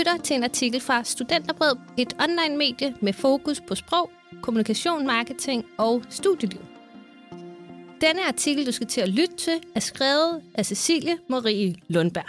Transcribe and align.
lytter 0.00 0.16
til 0.16 0.36
en 0.36 0.44
artikel 0.44 0.80
fra 0.80 1.04
Studenterbrød, 1.04 1.76
et 1.98 2.16
online-medie 2.22 2.96
med 3.02 3.12
fokus 3.12 3.60
på 3.68 3.74
sprog, 3.74 4.10
kommunikation, 4.42 5.06
marketing 5.06 5.66
og 5.78 6.04
studieliv. 6.10 6.60
Denne 8.00 8.22
artikel, 8.28 8.66
du 8.66 8.72
skal 8.72 8.86
til 8.86 9.00
at 9.00 9.08
lytte 9.08 9.36
til, 9.36 9.60
er 9.74 9.80
skrevet 9.80 10.42
af 10.54 10.66
Cecilie 10.66 11.18
Marie 11.28 11.74
Lundberg. 11.88 12.28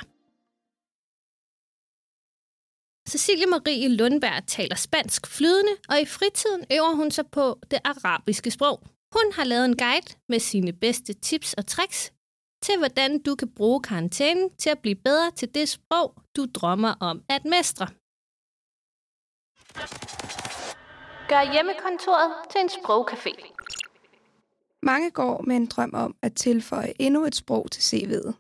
Cecilie 3.10 3.46
Marie 3.46 3.88
Lundberg 3.90 4.48
taler 4.48 4.76
spansk 4.76 5.28
flydende, 5.28 5.72
og 5.90 6.02
i 6.02 6.06
fritiden 6.06 6.66
øver 6.72 6.96
hun 6.96 7.12
sig 7.12 7.26
på 7.32 7.60
det 7.72 7.80
arabiske 7.84 8.52
sprog. 8.52 8.84
Hun 9.14 9.32
har 9.34 9.44
lavet 9.44 9.66
en 9.66 9.78
guide 9.78 10.16
med 10.30 10.40
sine 10.40 10.74
bedste 10.74 11.14
tips 11.14 11.54
og 11.54 11.68
tricks 11.68 12.12
til, 12.62 12.78
hvordan 12.78 13.22
du 13.22 13.36
kan 13.36 13.50
bruge 13.50 13.82
karantænen 13.82 14.56
til 14.56 14.70
at 14.70 14.80
blive 14.80 14.96
bedre 14.96 15.32
til 15.32 15.56
det 15.56 15.70
sprog, 15.70 16.16
du 16.36 16.46
drømmer 16.54 16.94
om 17.00 17.24
at 17.30 17.46
mestre. 17.46 17.88
Gør 21.32 21.54
hjemmekontoret 21.54 22.32
til 22.52 22.62
en 22.62 22.70
sprogcafé. 22.70 23.34
Mange 24.84 25.12
går 25.12 25.42
med 25.42 25.56
en 25.56 25.66
drøm 25.66 25.94
om 25.94 26.16
at 26.22 26.36
tilføje 26.36 26.94
endnu 27.00 27.26
et 27.26 27.36
sprog 27.36 27.72
til 27.72 27.82
CV'et. 27.82 28.34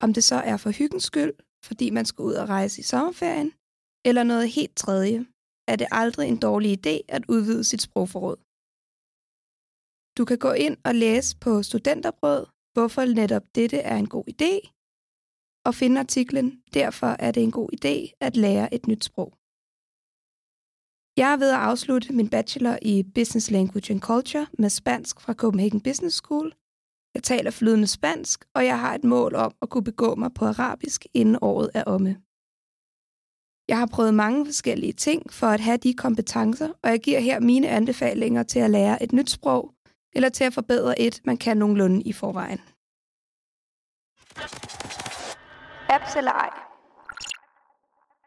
Om 0.00 0.14
det 0.14 0.24
så 0.24 0.34
er 0.34 0.56
for 0.56 0.70
hyggens 0.70 1.04
skyld, 1.04 1.34
fordi 1.64 1.90
man 1.90 2.04
skal 2.06 2.22
ud 2.22 2.34
og 2.34 2.48
rejse 2.48 2.80
i 2.80 2.82
sommerferien, 2.82 3.52
eller 4.04 4.22
noget 4.22 4.50
helt 4.50 4.76
tredje, 4.76 5.26
er 5.68 5.76
det 5.76 5.86
aldrig 5.90 6.28
en 6.28 6.38
dårlig 6.38 6.70
idé 6.78 7.00
at 7.08 7.24
udvide 7.28 7.64
sit 7.64 7.82
sprogforråd. 7.82 8.36
Du 10.18 10.24
kan 10.24 10.38
gå 10.38 10.52
ind 10.52 10.76
og 10.84 10.94
læse 10.94 11.36
på 11.44 11.62
Studenterbrød, 11.62 12.46
hvorfor 12.72 13.04
netop 13.04 13.42
dette 13.54 13.78
er 13.78 13.96
en 13.96 14.08
god 14.08 14.24
idé, 14.34 14.52
og 15.66 15.74
finde 15.74 16.00
artiklen, 16.00 16.62
derfor 16.74 17.06
er 17.06 17.30
det 17.30 17.42
en 17.42 17.50
god 17.50 17.68
idé 17.72 18.16
at 18.20 18.36
lære 18.36 18.74
et 18.74 18.86
nyt 18.86 19.04
sprog. 19.04 19.32
Jeg 21.16 21.32
er 21.32 21.36
ved 21.36 21.50
at 21.50 21.64
afslutte 21.70 22.12
min 22.12 22.28
bachelor 22.28 22.78
i 22.82 23.02
Business 23.14 23.50
Language 23.50 23.92
and 23.92 24.00
Culture 24.00 24.46
med 24.58 24.70
spansk 24.70 25.20
fra 25.20 25.34
Copenhagen 25.34 25.80
Business 25.80 26.16
School. 26.16 26.54
Jeg 27.14 27.22
taler 27.22 27.50
flydende 27.50 27.86
spansk, 27.86 28.44
og 28.54 28.64
jeg 28.64 28.80
har 28.80 28.94
et 28.94 29.04
mål 29.04 29.34
om 29.34 29.52
at 29.62 29.68
kunne 29.68 29.84
begå 29.84 30.14
mig 30.14 30.34
på 30.34 30.44
arabisk, 30.44 31.06
inden 31.14 31.38
året 31.42 31.70
er 31.74 31.84
omme. 31.84 32.16
Jeg 33.68 33.78
har 33.78 33.86
prøvet 33.86 34.14
mange 34.14 34.46
forskellige 34.46 34.92
ting 34.92 35.32
for 35.32 35.46
at 35.46 35.60
have 35.60 35.76
de 35.76 35.94
kompetencer, 35.94 36.68
og 36.82 36.90
jeg 36.90 37.00
giver 37.00 37.20
her 37.20 37.40
mine 37.40 37.68
anbefalinger 37.68 38.42
til 38.42 38.58
at 38.58 38.70
lære 38.70 39.02
et 39.02 39.12
nyt 39.12 39.30
sprog, 39.30 39.74
eller 40.12 40.28
til 40.28 40.44
at 40.44 40.54
forbedre 40.54 41.00
et, 41.00 41.20
man 41.24 41.36
kan 41.36 41.56
nogenlunde 41.56 42.02
i 42.02 42.12
forvejen. 42.12 42.60
Apps 45.88 46.16
eller 46.16 46.32
ej? 46.32 46.50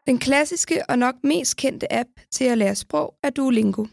Den 0.06 0.18
klassiske 0.18 0.82
og 0.88 0.98
nok 0.98 1.14
mest 1.22 1.56
kendte 1.56 1.92
app 1.92 2.10
til 2.30 2.44
at 2.44 2.58
lære 2.58 2.74
sprog 2.74 3.14
er 3.22 3.30
Duolingo. 3.30 3.86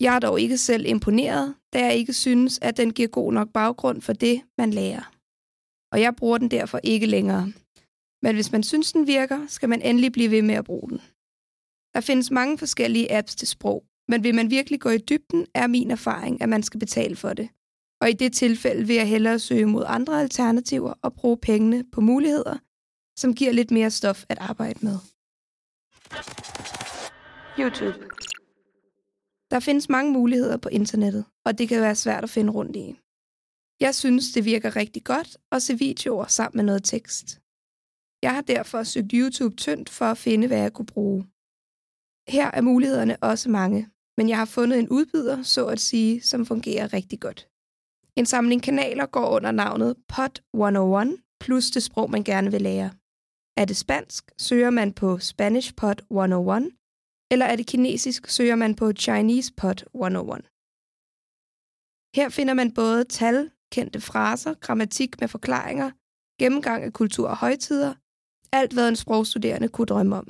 Jeg 0.00 0.14
er 0.14 0.18
dog 0.18 0.40
ikke 0.40 0.58
selv 0.58 0.86
imponeret, 0.86 1.54
da 1.72 1.84
jeg 1.84 1.94
ikke 1.94 2.12
synes, 2.12 2.58
at 2.62 2.76
den 2.76 2.92
giver 2.92 3.08
god 3.08 3.32
nok 3.32 3.48
baggrund 3.52 4.02
for 4.02 4.12
det, 4.12 4.42
man 4.58 4.70
lærer. 4.70 5.10
Og 5.92 6.00
jeg 6.00 6.16
bruger 6.16 6.38
den 6.38 6.50
derfor 6.50 6.80
ikke 6.82 7.06
længere. 7.06 7.52
Men 8.22 8.34
hvis 8.34 8.52
man 8.52 8.62
synes, 8.62 8.92
den 8.92 9.06
virker, 9.06 9.46
skal 9.46 9.68
man 9.68 9.82
endelig 9.82 10.12
blive 10.12 10.30
ved 10.30 10.42
med 10.42 10.54
at 10.54 10.64
bruge 10.64 10.90
den. 10.90 11.00
Der 11.94 12.00
findes 12.00 12.30
mange 12.30 12.58
forskellige 12.58 13.16
apps 13.18 13.34
til 13.34 13.48
sprog, 13.48 13.84
men 14.08 14.24
vil 14.24 14.34
man 14.34 14.50
virkelig 14.50 14.80
gå 14.80 14.88
i 14.88 14.98
dybden, 14.98 15.46
er 15.54 15.66
min 15.66 15.90
erfaring, 15.90 16.42
at 16.42 16.48
man 16.48 16.62
skal 16.62 16.80
betale 16.80 17.16
for 17.16 17.32
det. 17.32 17.48
Og 18.00 18.10
i 18.10 18.12
det 18.12 18.32
tilfælde 18.32 18.86
vil 18.86 18.96
jeg 18.96 19.08
hellere 19.08 19.38
søge 19.38 19.66
mod 19.66 19.84
andre 19.86 20.20
alternativer 20.20 20.94
og 21.02 21.14
bruge 21.14 21.38
pengene 21.38 21.84
på 21.92 22.00
muligheder, 22.00 22.58
som 23.18 23.34
giver 23.34 23.52
lidt 23.52 23.70
mere 23.70 23.90
stof 23.90 24.24
at 24.28 24.38
arbejde 24.38 24.78
med. 24.82 24.98
YouTube. 27.58 27.98
Der 29.50 29.60
findes 29.60 29.88
mange 29.88 30.12
muligheder 30.12 30.56
på 30.56 30.68
internettet, 30.68 31.24
og 31.44 31.58
det 31.58 31.68
kan 31.68 31.80
være 31.80 31.94
svært 31.94 32.24
at 32.24 32.30
finde 32.30 32.52
rundt 32.52 32.76
i. 32.76 32.98
Jeg 33.80 33.94
synes, 33.94 34.32
det 34.32 34.44
virker 34.44 34.76
rigtig 34.76 35.04
godt 35.04 35.36
at 35.52 35.62
se 35.62 35.78
videoer 35.78 36.26
sammen 36.26 36.56
med 36.58 36.64
noget 36.64 36.84
tekst. 36.84 37.40
Jeg 38.22 38.34
har 38.34 38.40
derfor 38.40 38.82
søgt 38.82 39.12
YouTube 39.12 39.56
tyndt 39.56 39.90
for 39.90 40.04
at 40.04 40.18
finde, 40.18 40.46
hvad 40.46 40.58
jeg 40.58 40.72
kunne 40.72 40.86
bruge. 40.86 41.26
Her 42.28 42.50
er 42.50 42.60
mulighederne 42.60 43.16
også 43.22 43.50
mange, 43.50 43.88
men 44.16 44.28
jeg 44.28 44.38
har 44.38 44.44
fundet 44.44 44.78
en 44.78 44.88
udbyder, 44.88 45.42
så 45.42 45.66
at 45.66 45.80
sige, 45.80 46.20
som 46.20 46.46
fungerer 46.46 46.92
rigtig 46.92 47.20
godt. 47.20 47.48
En 48.16 48.26
samling 48.26 48.62
kanaler 48.62 49.06
går 49.06 49.28
under 49.36 49.50
navnet 49.50 49.96
POT 50.08 50.42
101 50.54 51.16
plus 51.40 51.70
det 51.70 51.82
sprog, 51.82 52.10
man 52.10 52.24
gerne 52.24 52.50
vil 52.50 52.62
lære. 52.62 52.90
Er 53.56 53.64
det 53.64 53.76
spansk, 53.76 54.32
søger 54.38 54.70
man 54.70 54.92
på 54.92 55.18
Spanish 55.18 55.74
POT 55.76 56.00
101, 56.10 56.70
eller 57.30 57.46
er 57.46 57.56
det 57.56 57.66
kinesisk, 57.66 58.28
søger 58.28 58.56
man 58.56 58.74
på 58.74 58.92
Chinese 58.92 59.52
POT 59.56 59.84
101. 59.94 60.50
Her 62.16 62.28
finder 62.28 62.54
man 62.54 62.74
både 62.74 63.04
tal, 63.04 63.50
kendte 63.72 64.00
fraser, 64.00 64.54
grammatik 64.54 65.20
med 65.20 65.28
forklaringer, 65.28 65.90
gennemgang 66.40 66.84
af 66.84 66.92
kultur 66.92 67.28
og 67.28 67.36
højtider, 67.36 67.94
alt 68.52 68.72
hvad 68.72 68.88
en 68.88 68.96
sprogstuderende 68.96 69.68
kunne 69.68 69.86
drømme 69.86 70.16
om. 70.16 70.26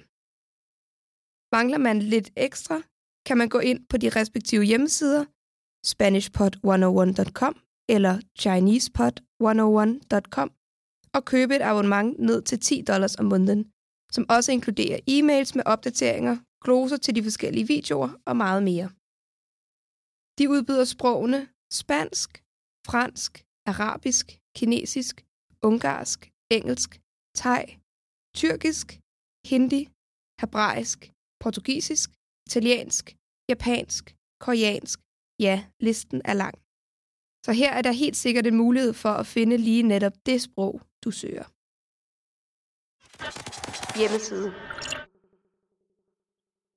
Mangler 1.55 1.79
man 1.79 1.99
lidt 2.03 2.31
ekstra, 2.37 2.83
kan 3.27 3.39
man 3.39 3.49
gå 3.49 3.59
ind 3.59 3.87
på 3.91 3.97
de 3.97 4.09
respektive 4.09 4.65
hjemmesider, 4.65 5.25
SpanishPod101.com 5.91 7.55
eller 7.89 8.15
ChinesePod101.com 8.41 10.49
og 11.17 11.25
købe 11.25 11.57
et 11.57 11.63
abonnement 11.63 12.19
ned 12.19 12.43
til 12.43 12.61
10 12.61 12.83
dollars 12.91 13.17
om 13.17 13.25
måneden, 13.25 13.65
som 14.13 14.27
også 14.29 14.53
inkluderer 14.53 14.99
e-mails 15.15 15.53
med 15.55 15.63
opdateringer, 15.67 16.37
gloser 16.65 16.97
til 16.97 17.17
de 17.17 17.23
forskellige 17.23 17.67
videoer 17.67 18.11
og 18.27 18.37
meget 18.37 18.63
mere. 18.63 18.89
De 20.39 20.51
udbyder 20.55 20.85
sprogene 20.85 21.49
spansk, 21.81 22.31
fransk, 22.91 23.33
arabisk, 23.67 24.27
kinesisk, 24.57 25.15
ungarsk, 25.69 26.21
engelsk, 26.57 26.91
thai, 27.41 27.65
tyrkisk, 28.41 28.87
hindi, 29.51 29.83
hebraisk, 30.41 30.99
portugisisk, 31.43 32.09
italiensk, 32.47 33.17
japansk, 33.49 34.17
koreansk. 34.41 35.01
Ja, 35.39 35.65
listen 35.81 36.23
er 36.25 36.35
lang. 36.35 36.55
Så 37.45 37.53
her 37.53 37.73
er 37.73 37.83
der 37.83 37.93
helt 37.93 38.17
sikkert 38.17 38.47
en 38.47 38.57
mulighed 38.57 38.93
for 38.93 39.09
at 39.09 39.27
finde 39.27 39.57
lige 39.57 39.83
netop 39.83 40.13
det 40.27 40.43
sprog, 40.43 40.81
du 41.05 41.11
søger. 41.11 41.45
Hjemmeside. 43.99 44.55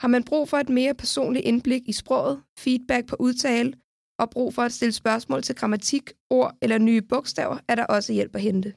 Har 0.01 0.07
man 0.07 0.23
brug 0.23 0.49
for 0.49 0.57
et 0.57 0.69
mere 0.69 0.93
personligt 0.95 1.45
indblik 1.45 1.81
i 1.89 1.93
sproget, 1.93 2.43
feedback 2.59 3.07
på 3.07 3.15
udtale 3.19 3.73
og 4.19 4.29
brug 4.29 4.53
for 4.53 4.61
at 4.61 4.73
stille 4.73 4.91
spørgsmål 4.91 5.41
til 5.41 5.55
grammatik, 5.55 6.11
ord 6.29 6.57
eller 6.61 6.77
nye 6.77 7.01
bogstaver, 7.01 7.57
er 7.67 7.75
der 7.75 7.85
også 7.85 8.13
hjælp 8.13 8.35
at 8.35 8.41
hente. 8.41 8.69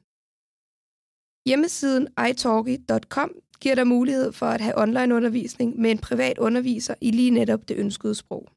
Hjemmesiden 1.46 2.08
italki.com 2.30 3.30
giver 3.62 3.74
dig 3.74 3.86
mulighed 3.86 4.32
for 4.32 4.46
at 4.46 4.60
have 4.60 4.78
online-undervisning 4.78 5.80
med 5.80 5.90
en 5.90 5.98
privat 5.98 6.38
underviser 6.38 6.94
i 7.00 7.10
lige 7.10 7.30
netop 7.30 7.68
det 7.68 7.76
ønskede 7.76 8.14
sprog. 8.14 8.48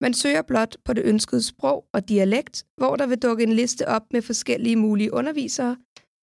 Man 0.00 0.14
søger 0.14 0.42
blot 0.42 0.76
på 0.84 0.92
det 0.92 1.04
ønskede 1.04 1.42
sprog 1.42 1.88
og 1.92 2.08
dialekt, 2.08 2.66
hvor 2.76 2.96
der 2.96 3.06
vil 3.06 3.18
dukke 3.18 3.42
en 3.44 3.52
liste 3.52 3.88
op 3.88 4.12
med 4.12 4.22
forskellige 4.22 4.76
mulige 4.76 5.12
undervisere, 5.12 5.76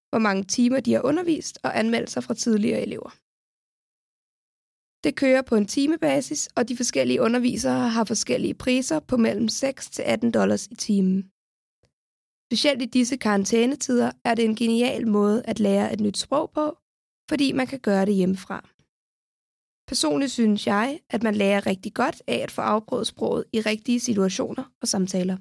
hvor 0.09 0.19
mange 0.19 0.43
timer 0.43 0.79
de 0.79 0.93
har 0.93 1.01
undervist 1.01 1.59
og 1.63 1.79
anmeldelser 1.79 2.21
fra 2.21 2.33
tidligere 2.33 2.81
elever. 2.81 3.09
Det 5.03 5.15
kører 5.15 5.41
på 5.41 5.55
en 5.55 5.65
timebasis, 5.65 6.49
og 6.55 6.69
de 6.69 6.77
forskellige 6.77 7.21
undervisere 7.21 7.89
har 7.89 8.03
forskellige 8.03 8.53
priser 8.53 8.99
på 8.99 9.17
mellem 9.17 9.47
6 9.47 9.89
til 9.89 10.03
18 10.03 10.31
dollars 10.31 10.67
i 10.67 10.75
timen. 10.75 11.31
Specielt 12.49 12.81
i 12.81 12.85
disse 12.85 13.17
karantænetider 13.17 14.11
er 14.23 14.35
det 14.35 14.45
en 14.45 14.55
genial 14.55 15.07
måde 15.07 15.43
at 15.45 15.59
lære 15.59 15.93
et 15.93 15.99
nyt 15.99 16.17
sprog 16.17 16.51
på, 16.51 16.77
fordi 17.29 17.51
man 17.51 17.67
kan 17.67 17.79
gøre 17.79 18.05
det 18.05 18.15
hjemmefra. 18.15 18.59
Personligt 19.87 20.31
synes 20.31 20.67
jeg, 20.67 20.99
at 21.09 21.23
man 21.23 21.35
lærer 21.35 21.65
rigtig 21.65 21.93
godt 21.93 22.21
af 22.27 22.37
at 22.37 22.51
få 22.51 22.61
afprøvet 22.61 23.07
sproget 23.07 23.45
i 23.53 23.61
rigtige 23.61 23.99
situationer 23.99 24.65
og 24.81 24.87
samtaler. 24.87 25.37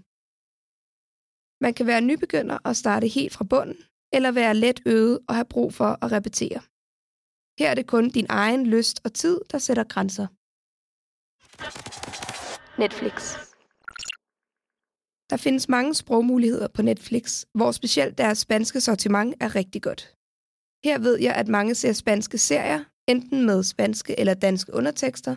Man 1.64 1.74
kan 1.74 1.86
være 1.86 2.00
nybegynder 2.00 2.58
og 2.64 2.76
starte 2.76 3.06
helt 3.08 3.32
fra 3.32 3.44
bunden, 3.44 3.78
eller 4.12 4.30
være 4.32 4.54
let 4.54 4.80
øvet 4.86 5.18
og 5.28 5.34
have 5.34 5.52
brug 5.54 5.74
for 5.74 6.04
at 6.04 6.12
repetere. 6.12 6.60
Her 7.58 7.70
er 7.70 7.74
det 7.74 7.86
kun 7.86 8.08
din 8.08 8.26
egen 8.28 8.66
lyst 8.66 9.00
og 9.04 9.12
tid, 9.12 9.40
der 9.50 9.58
sætter 9.58 9.84
grænser. 9.84 10.26
Netflix 12.82 13.48
der 15.30 15.36
findes 15.36 15.68
mange 15.68 15.94
sprogmuligheder 15.94 16.68
på 16.68 16.82
Netflix, 16.82 17.44
hvor 17.54 17.72
specielt 17.72 18.18
deres 18.18 18.38
spanske 18.38 18.80
sortiment 18.80 19.34
er 19.40 19.54
rigtig 19.54 19.82
godt. 19.82 20.17
Her 20.86 20.98
ved 20.98 21.16
jeg, 21.26 21.34
at 21.34 21.48
mange 21.48 21.74
ser 21.74 21.92
spanske 21.92 22.38
serier, 22.38 22.80
enten 23.08 23.46
med 23.46 23.62
spanske 23.62 24.20
eller 24.20 24.34
danske 24.34 24.74
undertekster, 24.74 25.36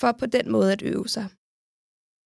for 0.00 0.12
på 0.12 0.26
den 0.26 0.52
måde 0.52 0.72
at 0.72 0.82
øve 0.82 1.08
sig. 1.08 1.26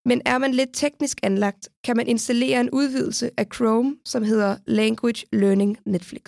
Men 0.08 0.18
er 0.32 0.38
man 0.38 0.52
lidt 0.54 0.72
teknisk 0.74 1.16
anlagt, 1.22 1.68
kan 1.84 1.96
man 1.96 2.08
installere 2.08 2.60
en 2.60 2.70
udvidelse 2.70 3.30
af 3.40 3.46
Chrome, 3.54 3.98
som 4.04 4.22
hedder 4.22 4.52
Language 4.66 5.26
Learning 5.32 5.72
Netflix. 5.86 6.26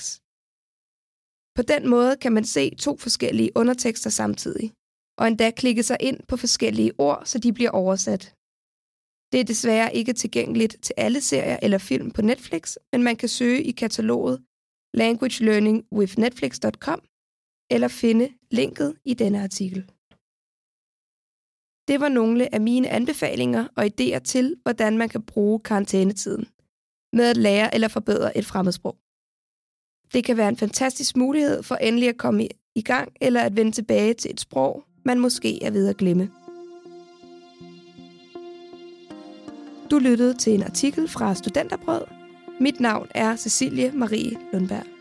På 1.56 1.62
den 1.72 1.88
måde 1.94 2.16
kan 2.22 2.32
man 2.32 2.44
se 2.44 2.74
to 2.74 2.92
forskellige 2.96 3.52
undertekster 3.60 4.10
samtidig, 4.10 4.72
og 5.18 5.24
endda 5.28 5.50
klikke 5.50 5.82
sig 5.82 5.96
ind 6.00 6.18
på 6.28 6.36
forskellige 6.36 6.92
ord, 6.98 7.22
så 7.30 7.38
de 7.38 7.52
bliver 7.52 7.70
oversat. 7.70 8.22
Det 9.32 9.40
er 9.40 9.44
desværre 9.44 9.94
ikke 9.94 10.12
tilgængeligt 10.12 10.76
til 10.82 10.94
alle 10.96 11.20
serier 11.20 11.58
eller 11.62 11.78
film 11.78 12.10
på 12.10 12.22
Netflix, 12.22 12.76
men 12.92 13.02
man 13.02 13.16
kan 13.16 13.28
søge 13.28 13.62
i 13.62 13.72
kataloget 13.82 14.36
Language 14.94 15.44
Learning 15.44 15.84
with 15.92 16.18
Netflix.com 16.18 17.00
eller 17.70 17.88
finde 17.88 18.28
linket 18.50 18.96
i 19.04 19.14
denne 19.14 19.42
artikel. 19.42 19.90
Det 21.88 22.00
var 22.00 22.08
nogle 22.08 22.54
af 22.54 22.60
mine 22.60 22.88
anbefalinger 22.88 23.66
og 23.76 23.84
idéer 23.84 24.18
til, 24.18 24.56
hvordan 24.62 24.98
man 24.98 25.08
kan 25.08 25.22
bruge 25.22 25.60
karantænetiden 25.60 26.46
med 27.12 27.24
at 27.30 27.36
lære 27.36 27.74
eller 27.74 27.88
forbedre 27.88 28.38
et 28.38 28.46
fremmedsprog. 28.46 28.96
Det 30.12 30.24
kan 30.24 30.36
være 30.36 30.48
en 30.48 30.56
fantastisk 30.56 31.16
mulighed 31.16 31.62
for 31.62 31.74
endelig 31.74 32.08
at 32.08 32.16
komme 32.16 32.48
i 32.74 32.82
gang 32.82 33.12
eller 33.20 33.40
at 33.40 33.56
vende 33.56 33.72
tilbage 33.72 34.14
til 34.14 34.30
et 34.30 34.40
sprog, 34.40 34.84
man 35.04 35.20
måske 35.20 35.62
er 35.62 35.70
ved 35.70 35.88
at 35.88 35.96
glemme. 35.96 36.30
Du 39.90 39.98
lyttede 39.98 40.34
til 40.34 40.54
en 40.54 40.62
artikel 40.62 41.08
fra 41.08 41.34
Studenterbrød. 41.34 42.17
Mit 42.60 42.80
navn 42.80 43.08
er 43.12 43.36
Cecilie 43.36 43.92
Marie 43.92 44.36
Lundberg. 44.50 44.97